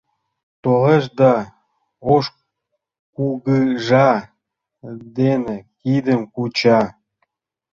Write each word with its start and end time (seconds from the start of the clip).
Толеш 0.63 1.05
да 1.19 1.33
ош 2.13 2.25
кугыжа 3.15 4.09
дене 5.17 5.57
кидым 5.81 6.21
куча. 6.35 6.81